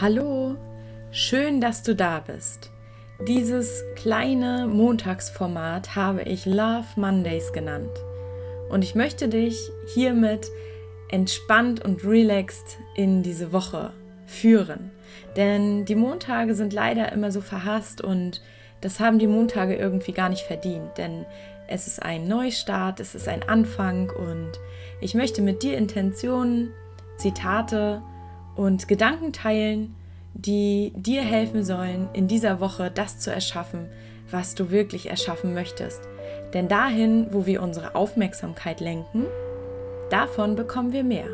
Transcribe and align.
Hallo, 0.00 0.54
schön, 1.10 1.60
dass 1.60 1.82
du 1.82 1.92
da 1.92 2.20
bist. 2.20 2.70
Dieses 3.26 3.82
kleine 3.96 4.68
Montagsformat 4.68 5.96
habe 5.96 6.22
ich 6.22 6.46
Love 6.46 6.86
Mondays 6.94 7.52
genannt. 7.52 7.90
Und 8.68 8.84
ich 8.84 8.94
möchte 8.94 9.26
dich 9.26 9.58
hiermit 9.92 10.52
entspannt 11.08 11.84
und 11.84 12.04
relaxed 12.04 12.78
in 12.94 13.24
diese 13.24 13.52
Woche 13.52 13.92
führen. 14.24 14.92
Denn 15.34 15.84
die 15.84 15.96
Montage 15.96 16.54
sind 16.54 16.72
leider 16.72 17.10
immer 17.10 17.32
so 17.32 17.40
verhasst 17.40 18.00
und 18.00 18.40
das 18.80 19.00
haben 19.00 19.18
die 19.18 19.26
Montage 19.26 19.74
irgendwie 19.74 20.12
gar 20.12 20.28
nicht 20.28 20.42
verdient. 20.42 20.96
Denn 20.96 21.26
es 21.66 21.88
ist 21.88 22.00
ein 22.00 22.28
Neustart, 22.28 23.00
es 23.00 23.16
ist 23.16 23.26
ein 23.26 23.42
Anfang 23.48 24.10
und 24.10 24.52
ich 25.00 25.16
möchte 25.16 25.42
mit 25.42 25.64
dir 25.64 25.76
Intentionen, 25.76 26.72
Zitate, 27.16 28.00
und 28.58 28.88
Gedanken 28.88 29.32
teilen, 29.32 29.94
die 30.34 30.92
dir 30.96 31.22
helfen 31.22 31.64
sollen, 31.64 32.08
in 32.12 32.26
dieser 32.26 32.58
Woche 32.58 32.90
das 32.90 33.20
zu 33.20 33.32
erschaffen, 33.32 33.88
was 34.32 34.56
du 34.56 34.70
wirklich 34.70 35.08
erschaffen 35.08 35.54
möchtest. 35.54 36.00
Denn 36.52 36.66
dahin, 36.66 37.28
wo 37.30 37.46
wir 37.46 37.62
unsere 37.62 37.94
Aufmerksamkeit 37.94 38.80
lenken, 38.80 39.26
davon 40.10 40.56
bekommen 40.56 40.92
wir 40.92 41.04
mehr. 41.04 41.28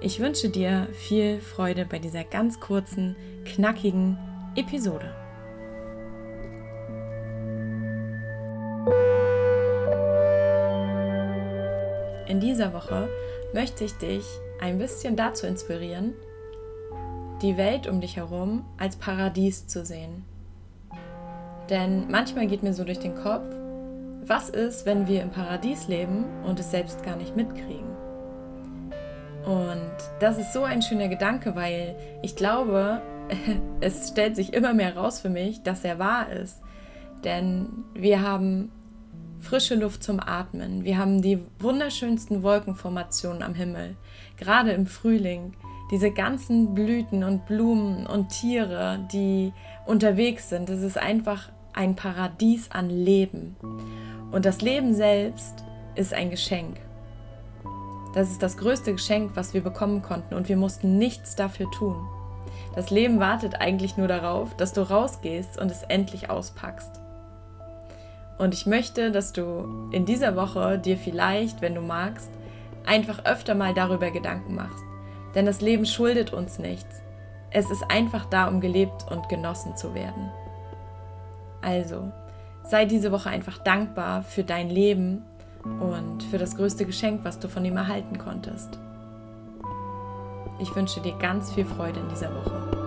Ich 0.00 0.18
wünsche 0.18 0.48
dir 0.48 0.88
viel 0.92 1.40
Freude 1.40 1.86
bei 1.88 2.00
dieser 2.00 2.24
ganz 2.24 2.58
kurzen, 2.58 3.14
knackigen 3.44 4.18
Episode. 4.56 5.14
In 12.28 12.40
dieser 12.40 12.72
Woche 12.72 13.08
möchte 13.54 13.84
ich 13.84 13.92
dich 13.92 14.24
ein 14.60 14.78
bisschen 14.78 15.16
dazu 15.16 15.46
inspirieren, 15.46 16.14
die 17.42 17.56
Welt 17.56 17.86
um 17.86 18.00
dich 18.00 18.16
herum 18.16 18.64
als 18.78 18.96
Paradies 18.96 19.66
zu 19.66 19.84
sehen. 19.84 20.24
Denn 21.68 22.10
manchmal 22.10 22.46
geht 22.46 22.62
mir 22.62 22.72
so 22.72 22.84
durch 22.84 22.98
den 22.98 23.14
Kopf, 23.14 23.46
was 24.24 24.48
ist, 24.48 24.86
wenn 24.86 25.06
wir 25.06 25.22
im 25.22 25.30
Paradies 25.30 25.88
leben 25.88 26.24
und 26.44 26.58
es 26.58 26.70
selbst 26.70 27.02
gar 27.04 27.16
nicht 27.16 27.36
mitkriegen? 27.36 27.96
Und 29.44 29.92
das 30.18 30.38
ist 30.38 30.52
so 30.52 30.64
ein 30.64 30.82
schöner 30.82 31.08
Gedanke, 31.08 31.54
weil 31.54 31.96
ich 32.22 32.34
glaube, 32.34 33.00
es 33.80 34.08
stellt 34.08 34.34
sich 34.34 34.52
immer 34.52 34.74
mehr 34.74 34.96
raus 34.96 35.20
für 35.20 35.28
mich, 35.28 35.62
dass 35.62 35.84
er 35.84 35.98
wahr 35.98 36.30
ist. 36.30 36.60
Denn 37.24 37.84
wir 37.94 38.22
haben 38.22 38.72
frische 39.46 39.76
Luft 39.76 40.02
zum 40.02 40.18
Atmen. 40.18 40.84
Wir 40.84 40.98
haben 40.98 41.22
die 41.22 41.38
wunderschönsten 41.60 42.42
Wolkenformationen 42.42 43.44
am 43.44 43.54
Himmel, 43.54 43.96
gerade 44.36 44.72
im 44.72 44.86
Frühling. 44.86 45.54
Diese 45.92 46.10
ganzen 46.10 46.74
Blüten 46.74 47.22
und 47.22 47.46
Blumen 47.46 48.06
und 48.06 48.30
Tiere, 48.30 48.98
die 49.12 49.52
unterwegs 49.86 50.48
sind. 50.48 50.68
Es 50.68 50.82
ist 50.82 50.98
einfach 50.98 51.48
ein 51.72 51.94
Paradies 51.94 52.72
an 52.72 52.90
Leben. 52.90 53.54
Und 54.32 54.44
das 54.44 54.62
Leben 54.62 54.94
selbst 54.94 55.62
ist 55.94 56.12
ein 56.12 56.30
Geschenk. 56.30 56.80
Das 58.14 58.32
ist 58.32 58.42
das 58.42 58.56
größte 58.56 58.92
Geschenk, 58.92 59.32
was 59.34 59.54
wir 59.54 59.60
bekommen 59.60 60.02
konnten 60.02 60.34
und 60.34 60.48
wir 60.48 60.56
mussten 60.56 60.98
nichts 60.98 61.36
dafür 61.36 61.70
tun. 61.70 62.08
Das 62.74 62.90
Leben 62.90 63.20
wartet 63.20 63.60
eigentlich 63.60 63.96
nur 63.96 64.08
darauf, 64.08 64.56
dass 64.56 64.72
du 64.72 64.80
rausgehst 64.80 65.56
und 65.56 65.70
es 65.70 65.84
endlich 65.84 66.30
auspackst. 66.30 67.05
Und 68.38 68.52
ich 68.52 68.66
möchte, 68.66 69.10
dass 69.10 69.32
du 69.32 69.88
in 69.90 70.04
dieser 70.04 70.36
Woche 70.36 70.78
dir 70.78 70.96
vielleicht, 70.96 71.62
wenn 71.62 71.74
du 71.74 71.80
magst, 71.80 72.30
einfach 72.84 73.24
öfter 73.24 73.54
mal 73.54 73.74
darüber 73.74 74.10
Gedanken 74.10 74.54
machst. 74.54 74.84
Denn 75.34 75.46
das 75.46 75.60
Leben 75.60 75.86
schuldet 75.86 76.32
uns 76.32 76.58
nichts. 76.58 77.02
Es 77.50 77.70
ist 77.70 77.84
einfach 77.90 78.26
da, 78.26 78.48
um 78.48 78.60
gelebt 78.60 79.06
und 79.10 79.28
genossen 79.28 79.76
zu 79.76 79.94
werden. 79.94 80.30
Also, 81.62 82.12
sei 82.62 82.84
diese 82.84 83.12
Woche 83.12 83.30
einfach 83.30 83.58
dankbar 83.58 84.22
für 84.22 84.44
dein 84.44 84.68
Leben 84.68 85.22
und 85.80 86.22
für 86.24 86.38
das 86.38 86.56
größte 86.56 86.84
Geschenk, 86.84 87.24
was 87.24 87.38
du 87.38 87.48
von 87.48 87.64
ihm 87.64 87.76
erhalten 87.76 88.18
konntest. 88.18 88.78
Ich 90.58 90.74
wünsche 90.74 91.00
dir 91.00 91.16
ganz 91.18 91.52
viel 91.52 91.64
Freude 91.64 92.00
in 92.00 92.08
dieser 92.08 92.34
Woche. 92.34 92.85